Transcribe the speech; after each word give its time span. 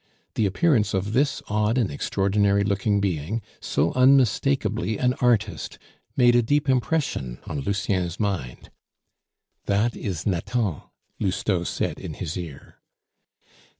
The 0.33 0.47
appearance 0.47 0.95
of 0.95 1.13
this 1.13 1.43
odd 1.47 1.77
and 1.77 1.91
extraordinary 1.91 2.63
looking 2.63 2.99
being, 2.99 3.39
so 3.59 3.91
unmistakably 3.93 4.97
an 4.97 5.13
artist, 5.21 5.77
made 6.17 6.33
a 6.35 6.41
deep 6.41 6.67
impression 6.67 7.37
on 7.45 7.59
Lucien's 7.59 8.19
mind. 8.19 8.71
"That 9.67 9.95
is 9.95 10.25
Nathan," 10.25 10.81
Lousteau 11.19 11.63
said 11.63 11.99
in 11.99 12.15
his 12.15 12.35
ear. 12.35 12.77